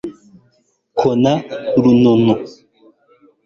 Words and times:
kona 0.99 1.33
runono 1.81 2.33